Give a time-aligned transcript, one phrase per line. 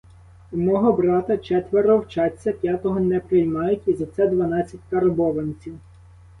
[0.51, 5.79] У мого брата четверо вчаться, п'ятого не приймають, і за це дванадцять карбованців.